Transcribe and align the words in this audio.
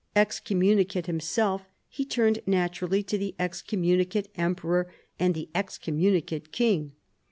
Excommunicate 0.15 1.05
himself, 1.05 1.61
he 1.87 2.05
turned 2.05 2.39
naturally 2.47 3.03
to 3.03 3.19
the 3.19 3.35
excommunicate 3.37 4.29
emperor 4.35 4.91
and 5.19 5.35
the 5.35 5.47
excommunicate 5.53 6.51
king. 6.51 6.93